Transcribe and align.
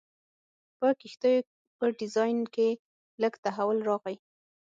په 0.79 0.87
کښتیو 0.99 1.47
په 1.77 1.85
ډیزاین 1.99 2.39
کې 2.53 2.69
لږ 3.21 3.33
تحول 3.45 3.77
راغی. 3.89 4.15